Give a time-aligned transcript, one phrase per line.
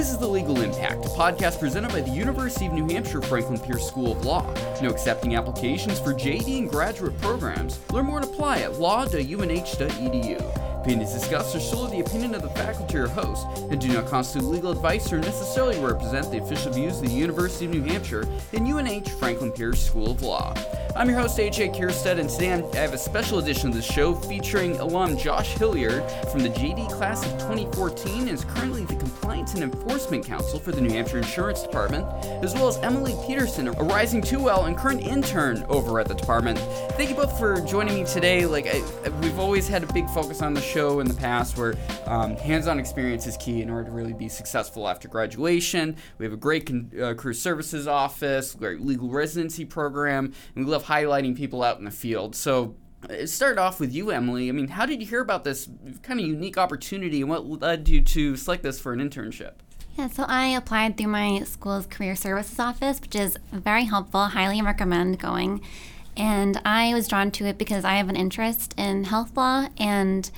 [0.00, 3.60] This is The Legal Impact, a podcast presented by the University of New Hampshire Franklin
[3.60, 4.46] Pierce School of Law.
[4.80, 7.78] No accepting applications for JD and graduate programs.
[7.92, 10.69] Learn more and apply at law.unh.edu.
[10.80, 14.48] Opinions discussed are solely the opinion of the faculty or host and do not constitute
[14.48, 18.66] legal advice or necessarily represent the official views of the University of New Hampshire and
[18.66, 20.54] UNH Franklin Pierce School of Law.
[20.96, 24.14] I'm your host, AJ Kierstead, and today I have a special edition of the show
[24.14, 29.54] featuring alum Josh Hilliard from the JD class of 2014 and is currently the Compliance
[29.54, 32.06] and Enforcement Counsel for the New Hampshire Insurance Department,
[32.42, 36.58] as well as Emalee Peterson, a rising 2L and current intern over at the department.
[36.96, 38.46] Thank you both for joining me today.
[38.46, 38.82] Like, I,
[39.22, 41.74] we've always had a big focus on the show in the past where
[42.06, 45.96] um, hands-on experience is key in order to really be successful after graduation.
[46.18, 50.70] We have a great con- uh, career services office, great legal residency program, and we
[50.70, 52.36] love highlighting people out in the field.
[52.36, 52.76] So
[53.08, 54.48] it started off with you, Emalee.
[54.48, 55.68] I mean, how did you hear about this
[56.02, 59.54] kind of unique opportunity, and what led you to select this for an internship?
[59.96, 64.26] Yeah, so I applied through my school's career services office, which is very helpful.
[64.26, 65.62] Highly recommend going.
[66.16, 70.30] And I was drawn to it because I have an interest in health law and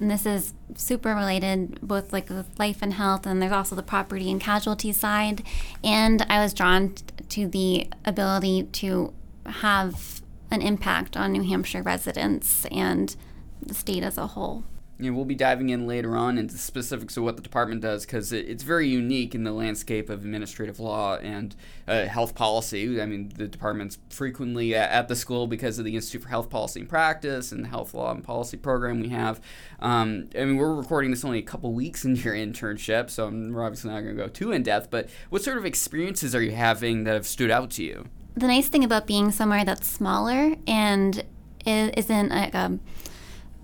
[0.00, 3.82] and this is super related both like with life and health and there's also the
[3.82, 5.42] property and casualty side.
[5.82, 6.94] And i was drawn
[7.28, 9.12] to the ability to
[9.46, 13.14] have an impact on new hampshire residents and
[13.60, 14.64] the state as a whole
[14.98, 18.04] you know, we'll be diving in later on into specifics of what the department does
[18.04, 21.54] because it, it's very unique in the landscape of administrative law and
[21.86, 23.00] uh, health policy.
[23.00, 26.80] I mean, the department's frequently at, the school because of the Institute for Health Policy
[26.80, 29.40] and Practice and the Health Law and Policy program we have.
[29.78, 33.64] Um, I mean, we're recording this only a couple weeks into your internship, so we're
[33.64, 34.90] obviously not going to go too in depth.
[34.90, 38.06] But what sort of experiences are you having that have stood out to you?
[38.34, 41.24] The nice thing about being somewhere that's smaller and
[41.64, 42.78] isn't like a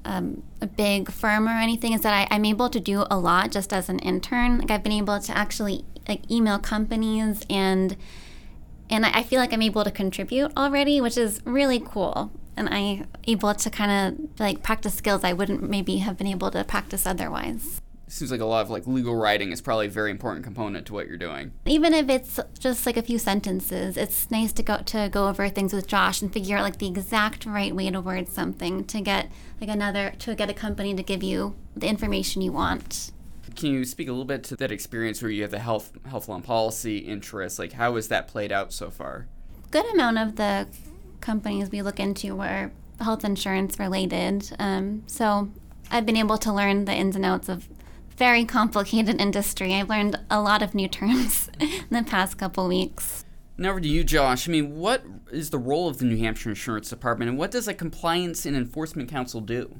[0.04, 3.50] um, a big firm or anything is that I, am able to do a lot
[3.50, 4.58] just as an intern.
[4.58, 7.96] Like I've been able to actually like email companies and
[8.90, 12.30] and I, I feel like I'm able to contribute already, which is really cool.
[12.56, 16.50] And I'm able to kind of like practice skills I wouldn't maybe have been able
[16.52, 17.80] to practice otherwise
[18.14, 20.92] seems like a lot of like legal writing is probably a very important component to
[20.92, 21.52] what you're doing.
[21.66, 25.48] Even if it's just like a few sentences, it's nice to go to go over
[25.48, 29.00] things with Josh and figure out like the exact right way to word something to
[29.00, 29.30] get
[29.60, 33.10] like another to get a company to give you the information you want.
[33.56, 36.28] Can you speak a little bit to that experience where you have the health health
[36.28, 37.58] law policy interest?
[37.58, 39.26] Like how has that played out so far?
[39.72, 40.68] Good amount of the
[41.20, 42.70] companies we look into were
[43.00, 44.54] health insurance related.
[44.60, 45.50] Um, so
[45.90, 47.68] I've been able to learn the ins and outs of
[48.16, 49.74] very complicated industry.
[49.74, 53.24] I've learned a lot of new terms in the past couple weeks.
[53.56, 54.48] Now over to you, Josh.
[54.48, 57.68] I mean, what is the role of the New Hampshire Insurance Department, and what does
[57.68, 59.78] a compliance and enforcement Counsel do?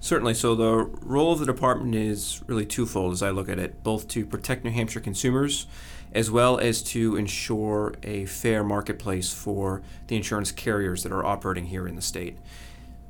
[0.00, 0.34] Certainly.
[0.34, 4.06] So the role of the department is really twofold, as I look at it, both
[4.08, 5.66] to protect New Hampshire consumers,
[6.12, 11.66] as well as to ensure a fair marketplace for the insurance carriers that are operating
[11.66, 12.36] here in the state.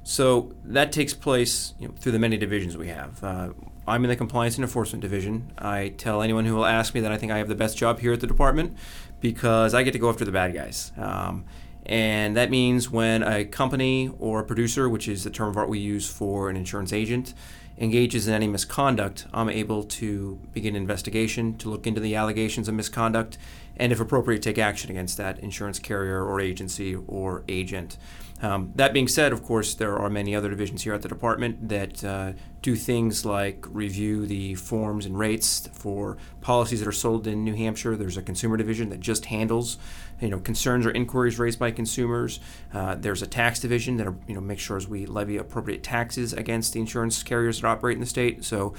[0.05, 3.25] So that takes place you know, through the many divisions we have.
[3.25, 3.51] Uh,
[3.87, 5.53] I'm in the Compliance and Enforcement Division.
[5.59, 8.01] I tell anyone who will ask me that I think I have the best job
[8.01, 8.77] here at the department
[9.21, 10.93] because I get to go after the bad guys.
[10.97, 11.47] Um,
[11.87, 15.69] and that means when a company or a producer, which is the term of art
[15.69, 17.35] we use for an insurance agent,
[17.79, 22.69] engages in any misconduct, I'm able to begin an investigation to look into the allegations
[22.69, 23.39] of misconduct
[23.77, 27.97] and, if appropriate, take action against that insurance carrier or agency or agent.
[28.43, 31.69] Um, that being said, of course, there are many other divisions here at the department
[31.69, 37.27] that uh, do things like review the forms and rates for policies that are sold
[37.27, 37.97] in New Hampshire.
[37.97, 39.79] There's a consumer division that just handles,
[40.21, 42.41] you know, concerns or inquiries raised by consumers.
[42.73, 46.33] Uh, there's a tax division that, you know, makes sure as we levy appropriate taxes
[46.33, 48.45] against the insurance carriers that operate in the state.
[48.45, 48.75] So,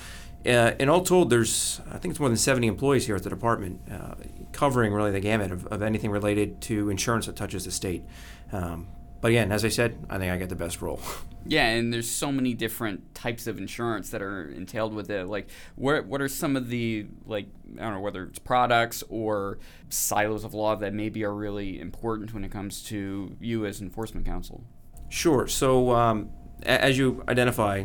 [0.45, 3.81] uh, all told, there's I think it's more than 70 employees here at the department,
[3.91, 4.15] uh,
[4.51, 8.03] covering really the gamut of, of anything related to insurance that touches the state.
[8.51, 8.87] Um,
[9.25, 10.99] but again, as I said, I think I get the best role.
[11.47, 15.27] Yeah, and there's so many different types of insurance that are entailed with it.
[15.27, 17.45] Like, what what are some of the like
[17.77, 22.33] I don't know whether it's products or silos of law that maybe are really important
[22.33, 24.63] when it comes to you as enforcement counsel?
[25.09, 25.47] Sure.
[25.47, 26.31] So, um,
[26.63, 27.83] as you identify,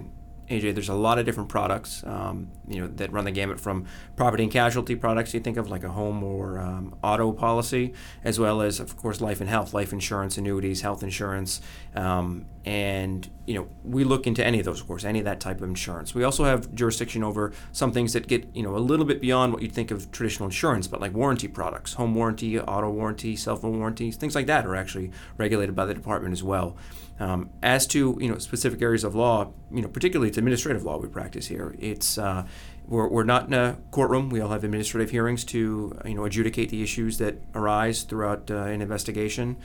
[0.51, 3.87] AJ, there's a lot of different products, um, you know, that run the gamut from
[4.17, 7.95] property and casualty products you think of like a home or um, auto policy,
[8.25, 11.61] as well as, of course, life and health, life insurance, annuities, health insurance,
[11.95, 15.41] um, and you know, we look into any of those, of course, any of that
[15.41, 16.15] type of insurance.
[16.15, 19.53] We also have jurisdiction over some things that get you know a little bit beyond
[19.53, 23.57] what you'd think of traditional insurance, but like warranty products, home warranty, auto warranty, cell
[23.57, 26.77] phone warranties, things like that are actually regulated by the department as well.
[27.19, 30.99] Um, as to you know specific areas of law, you know particularly to administrative law
[30.99, 31.77] we practice here.
[31.79, 32.47] It's uh,
[32.87, 34.31] we're, we're not in a courtroom.
[34.31, 38.57] We all have administrative hearings to you know adjudicate the issues that arise throughout uh,
[38.65, 39.57] an investigation.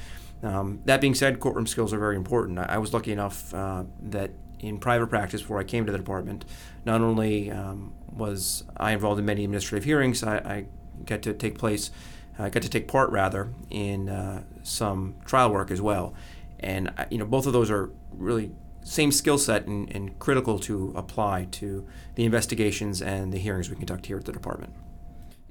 [0.43, 2.59] Um, that being said, courtroom skills are very important.
[2.59, 5.97] I, I was lucky enough uh, that in private practice before I came to the
[5.97, 6.45] department,
[6.85, 10.65] not only um, was I involved in many administrative hearings, I, I
[11.05, 11.91] got to take place,
[12.37, 16.13] I got to take part rather in uh, some trial work as well,
[16.59, 18.51] and you know both of those are really
[18.85, 23.75] same skill set and, and critical to apply to the investigations and the hearings we
[23.75, 24.73] conduct here at the department.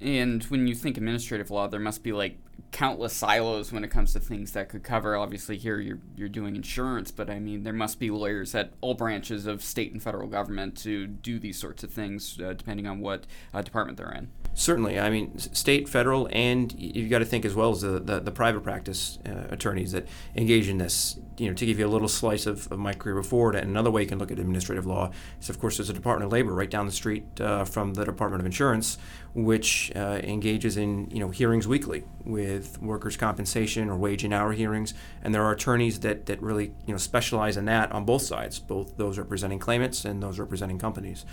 [0.00, 2.38] And when you think administrative law, there must be like
[2.74, 5.16] countless silos when it comes to things that could cover.
[5.16, 8.94] Obviously, here you're you're doing insurance, but I mean there must be lawyers at all
[8.94, 13.00] branches of state and federal government to do these sorts of things, uh, depending on
[13.00, 14.28] what uh, department they're in.
[14.54, 18.20] Certainly, I mean state, federal, and you've got to think as well as the the,
[18.20, 21.18] the private practice uh, attorneys that engage in this.
[21.36, 23.90] You know, to give you a little slice of, of my career before, and another
[23.90, 25.10] way you can look at administrative law
[25.40, 28.04] is, of course, there's a Department of Labor right down the street uh, from the
[28.04, 28.98] Department of Insurance,
[29.34, 32.43] which uh, engages in you know hearings weekly with
[32.80, 36.92] workers' compensation or wage and hour hearings, and there are attorneys that, that really you
[36.92, 41.24] know specialize in that on both sides, both those representing claimants and those representing companies.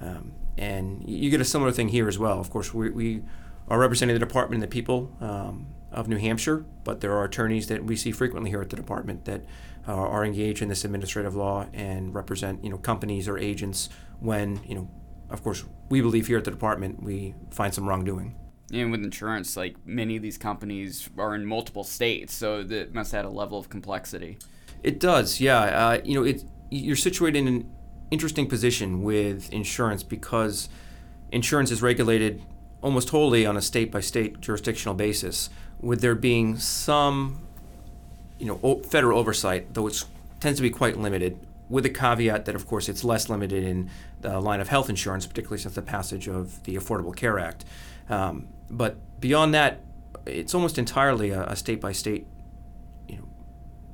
[0.00, 2.40] Um, and you get a similar thing here as well.
[2.40, 3.22] Of course, we, we
[3.68, 7.68] are representing the department and the people um, of New Hampshire, but there are attorneys
[7.68, 9.42] that we see frequently here at the department that
[9.86, 13.88] uh, are engaged in this administrative law and represent you know companies or agents
[14.20, 14.88] when you know
[15.30, 18.34] of course we believe here at the department we find some wrongdoing
[18.76, 23.14] and with insurance, like many of these companies are in multiple states, so that must
[23.14, 24.38] add a level of complexity.
[24.82, 25.60] It does, yeah.
[25.60, 27.70] Uh, you know, it you're situated in an
[28.10, 30.68] interesting position with insurance because
[31.30, 32.42] insurance is regulated
[32.82, 35.48] almost wholly on a state by state jurisdictional basis,
[35.80, 37.40] with there being some,
[38.38, 40.04] you know, federal oversight, though it
[40.40, 41.38] tends to be quite limited.
[41.70, 43.90] With the caveat that, of course, it's less limited in
[44.20, 47.64] the line of health insurance, particularly since the passage of the Affordable Care Act.
[48.08, 49.80] Um, but beyond that,
[50.26, 52.26] it's almost entirely a state by state,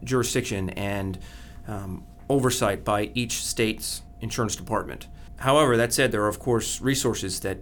[0.05, 1.19] jurisdiction and
[1.69, 5.09] um, oversight by each state's insurance department.
[5.39, 7.59] However, that said, there are of course resources that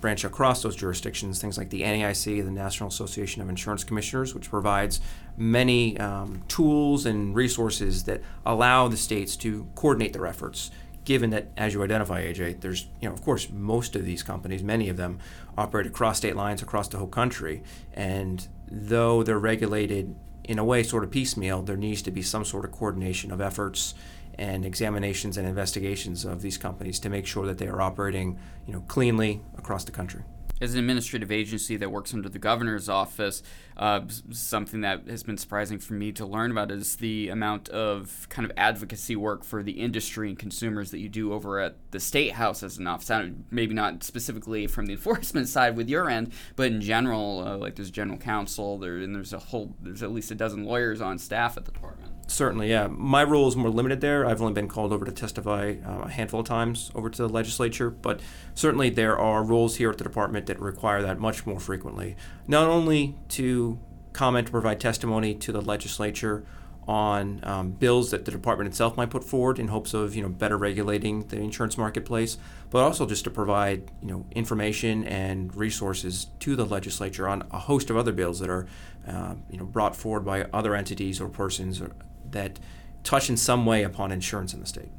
[0.00, 4.48] branch across those jurisdictions, things like the NAIC, the National Association of Insurance Commissioners, which
[4.48, 5.00] provides
[5.36, 10.70] many um, tools and resources that allow the states to coordinate their efforts
[11.08, 14.62] given that, as you identify, AJ, there's, you know, of course, most of these companies,
[14.62, 15.18] many of them,
[15.56, 17.62] operate across state lines across the whole country.
[17.94, 20.14] And though they're regulated
[20.44, 23.40] in a way sort of piecemeal, there needs to be some sort of coordination of
[23.40, 23.94] efforts
[24.34, 28.74] and examinations and investigations of these companies to make sure that they are operating, you
[28.74, 30.24] know, cleanly across the country
[30.60, 33.42] as an administrative agency that works under the governor's office,
[33.76, 34.00] uh,
[34.30, 38.44] something that has been surprising for me to learn about is the amount of kind
[38.44, 42.32] of advocacy work for the industry and consumers that you do over at the state
[42.32, 43.10] house as an office.
[43.50, 47.76] Maybe not specifically from the enforcement side with your end, but in general, uh, like
[47.76, 51.18] there's general counsel there, and there's a whole there's at least a dozen lawyers on
[51.18, 52.17] staff at the department.
[52.30, 52.88] Certainly, yeah.
[52.90, 54.26] My role is more limited there.
[54.26, 57.28] I've only been called over to testify uh, a handful of times over to the
[57.28, 58.20] legislature, but
[58.54, 62.16] certainly there are roles here at the department that require that much more frequently.
[62.46, 63.78] Not only to
[64.12, 66.44] comment provide testimony to the legislature
[66.86, 70.28] on um, bills that the department itself might put forward in hopes of you know
[70.28, 72.36] better regulating the insurance marketplace,
[72.70, 77.58] but also just to provide you know information and resources to the legislature on a
[77.58, 78.66] host of other bills that are
[79.06, 81.92] uh, you know brought forward by other entities or persons or
[82.32, 82.58] that
[83.02, 84.90] touch in some way upon insurance in the state.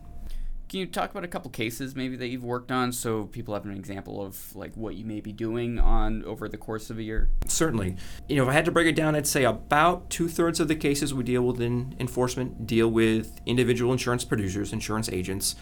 [0.69, 3.65] Can you talk about a couple cases maybe that you've worked on so people have
[3.65, 7.03] an example of like what you may be doing on over the course of a
[7.03, 7.31] year?
[7.47, 7.95] Certainly.
[8.27, 10.67] You know, if I had to break it down, I'd say about two thirds of
[10.67, 15.55] the cases we deal with in enforcement deal with individual insurance producers, insurance agents.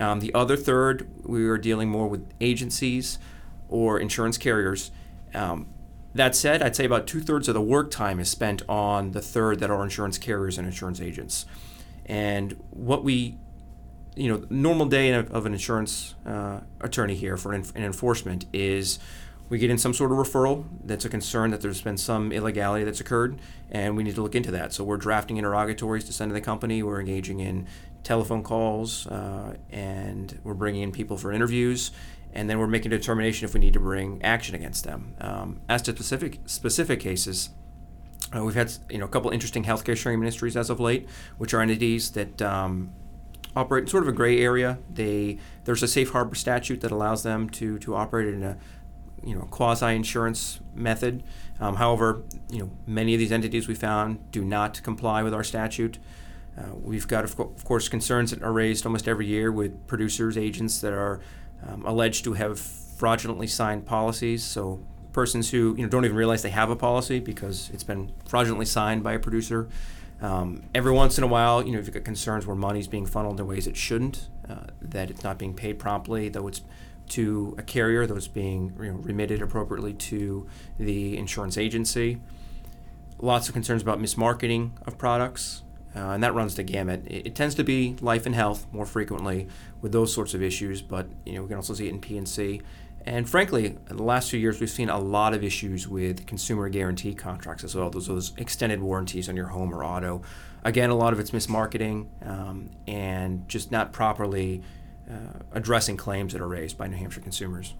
[0.00, 3.18] Um, the other third, we are dealing more with agencies
[3.68, 4.90] or insurance carriers.
[5.34, 5.66] Um,
[6.14, 9.20] that said, I'd say about two thirds of the work time is spent on the
[9.20, 11.44] third that are insurance carriers and insurance agents.
[12.06, 13.36] And what we,
[14.14, 19.00] you know, normal day of an insurance uh, attorney here for an, enforcement is
[19.48, 22.84] we get in some sort of referral that's a concern that there's been some illegality
[22.84, 23.38] that's occurred,
[23.70, 24.72] and we need to look into that.
[24.72, 26.82] So we're drafting interrogatories to send to the company.
[26.82, 27.66] We're engaging in
[28.04, 31.90] telephone calls, uh, and we're bringing in people for interviews
[32.34, 35.14] and then we're making a determination if we need to bring action against them.
[35.20, 37.50] Um, as to specific specific cases,
[38.34, 41.54] uh, we've had you know a couple interesting healthcare sharing ministries as of late, which
[41.54, 42.92] are entities that um,
[43.54, 44.78] operate in sort of a gray area.
[44.92, 48.58] They there's a safe harbor statute that allows them to to operate in a
[49.24, 51.22] you know quasi insurance method.
[51.60, 55.44] Um, however, you know many of these entities we found do not comply with our
[55.44, 55.98] statute.
[56.56, 59.88] Uh, we've got, of, co- of, course, concerns that are raised almost every year with
[59.88, 61.20] producers, agents that are
[61.66, 64.44] um, alleged to have fraudulently signed policies.
[64.44, 64.80] So
[65.12, 68.66] persons who you know don't even realize they have a policy because it's been fraudulently
[68.66, 69.68] signed by a producer.
[70.20, 73.04] Um, every once in a while, you know, if you've got concerns where money's being
[73.04, 76.62] funneled in ways it shouldn't, uh, that it's not being paid promptly, though it's
[77.10, 80.46] to a carrier, though it's being you know, remitted appropriately to
[80.78, 82.20] the insurance agency.
[83.18, 85.62] Lots of concerns about mismarketing of products,
[85.96, 87.06] uh, and that runs the gamut.
[87.06, 89.48] It, it, tends to be life and health more frequently
[89.80, 92.60] with those sorts of issues, but you know we can also see it in P&C.
[93.06, 96.68] And frankly, in the last few years, we've seen a lot of issues with consumer
[96.70, 97.90] guarantee contracts as well.
[97.90, 100.22] Those, those extended warranties on your home or auto.
[100.64, 104.62] Again, a lot of it's mismarketing um, and just not properly
[105.10, 107.74] uh, addressing claims that are raised by New Hampshire consumers.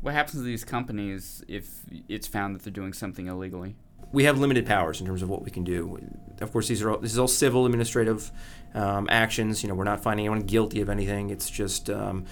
[0.00, 1.68] What happens to these companies if
[2.08, 3.76] it's found that they're doing something illegally?
[4.14, 5.98] We have limited powers in terms of what we can do.
[6.40, 8.30] Of course, these are all, this is all civil administrative
[8.72, 9.62] um, actions.
[9.62, 11.30] You know, we're not finding anyone guilty of anything.
[11.30, 12.24] It's just um,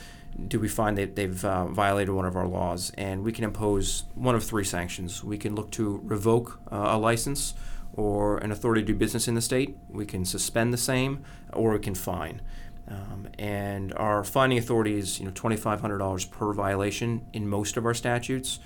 [0.48, 2.92] do we find that they've uh, violated one of our laws?
[2.96, 5.22] And we can impose one of three sanctions.
[5.22, 7.54] We can look to revoke uh, a license
[7.94, 9.76] or an authority to do business in the state.
[9.88, 12.40] We can suspend the same, or we can fine.
[12.88, 17.94] Um, and our fining authority is you know $2,500 per violation in most of our
[17.94, 18.58] statutes,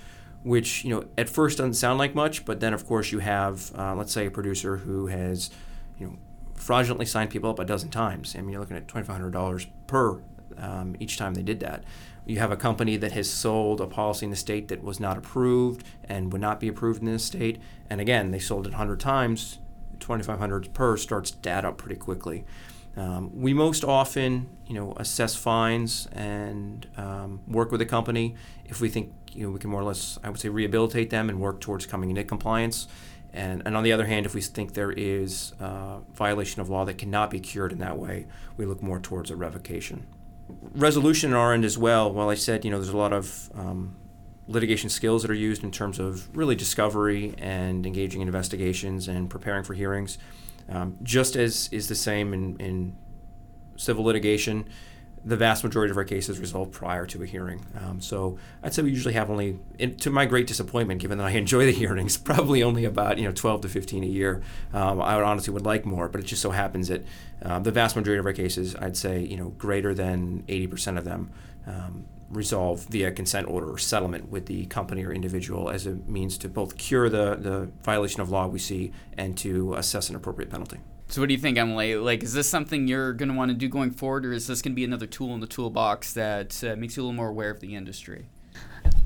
[0.43, 3.71] which you know at first doesn't sound like much, but then of course you have
[3.77, 5.49] uh, let's say a producer who has
[5.97, 6.17] you know
[6.55, 8.35] fraudulently signed people up a dozen times.
[8.35, 10.21] I mean you're looking at $2,500 per
[10.57, 11.83] um, each time they did that.
[12.25, 15.17] You have a company that has sold a policy in the state that was not
[15.17, 18.99] approved and would not be approved in the state, and again, they sold it 100
[18.99, 19.59] times,
[19.99, 22.43] 2,500 per starts to add up pretty quickly.
[22.97, 28.81] Um, we most often, you know, assess fines and um, work with a company if
[28.81, 31.39] we think, you know, we can more or less, I would say, rehabilitate them and
[31.39, 32.87] work towards coming into compliance.
[33.33, 36.85] And, and on the other hand, if we think there is a violation of law
[36.85, 38.25] that cannot be cured in that way,
[38.57, 40.07] we look more towards a revocation
[40.73, 42.11] resolution on our end as well.
[42.11, 43.95] While I said, you know, there's a lot of um,
[44.47, 49.29] litigation skills that are used in terms of really discovery and engaging in investigations and
[49.29, 50.17] preparing for hearings.
[50.69, 52.97] Um, just as is the same in, in
[53.77, 54.67] civil litigation,
[55.25, 57.65] the vast majority of our cases resolve prior to a hearing.
[57.81, 59.59] Um, so I'd say we usually have only,
[59.99, 63.31] to my great disappointment, given that I enjoy the hearings, probably only about you know
[63.31, 64.41] 12 to 15 a year.
[64.73, 67.05] Um, I would honestly would like more, but it just so happens that
[67.43, 71.03] um, the vast majority of our cases, I'd say you know greater than 80% of
[71.03, 71.31] them
[71.65, 76.37] um, resolve via consent order or settlement with the company or individual as a means
[76.37, 80.49] to both cure the, the violation of law we see and to assess an appropriate
[80.49, 80.79] penalty.
[81.09, 82.03] So, what do you think, Emalee?
[82.03, 84.61] Like, is this something you're going to want to do going forward, or is this
[84.61, 87.29] going to be another tool in the toolbox that uh, makes you a little more
[87.29, 88.27] aware of the industry?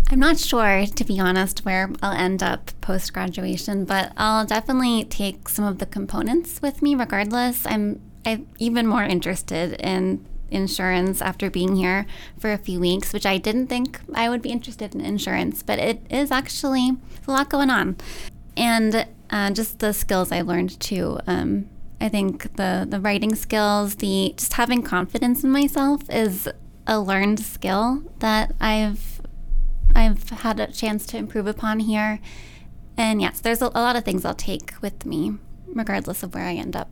[0.09, 5.05] I'm not sure, to be honest, where I'll end up post graduation, but I'll definitely
[5.05, 7.65] take some of the components with me regardless.
[7.65, 12.05] I'm, I'm even more interested in insurance after being here
[12.37, 15.79] for a few weeks, which I didn't think I would be interested in insurance, but
[15.79, 17.95] it is actually a lot going on.
[18.57, 21.19] And uh, just the skills I learned too.
[21.25, 21.69] Um,
[22.01, 26.49] I think the the writing skills, the just having confidence in myself is
[26.87, 29.21] a learned skill that I've
[29.95, 32.19] I've had a chance to improve upon here.
[32.97, 35.33] And yes, there's a, a lot of things I'll take with me,
[35.67, 36.89] regardless of where I end up.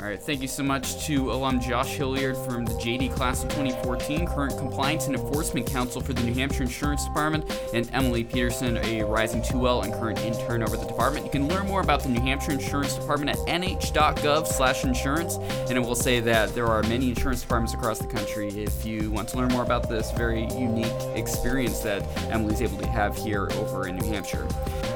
[0.00, 3.50] All right, thank you so much to alum Josh Hilliard from the JD class of
[3.50, 8.76] 2014, current compliance and enforcement counsel for the New Hampshire Insurance Department, and Emalee Peterson,
[8.78, 11.24] a rising 2L and current intern over the department.
[11.24, 15.94] You can learn more about the New Hampshire Insurance Department at nh.gov/insurance, and it will
[15.94, 18.48] say that there are many insurance departments across the country.
[18.48, 22.88] If you want to learn more about this very unique experience that Emalee's able to
[22.88, 24.46] have here over in New Hampshire.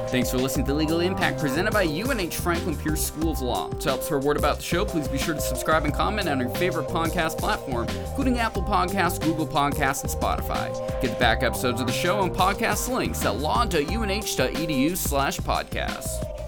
[0.09, 3.69] Thanks for listening to Legal Impact, presented by UNH Franklin Pierce School of Law.
[3.69, 6.39] To help spread word about the show, please be sure to subscribe and comment on
[6.39, 10.73] your favorite podcast platform, including Apple Podcasts, Google Podcasts, and Spotify.
[11.01, 16.38] Get the back episodes of the show and podcast links at law.unh.edu slash podcasts.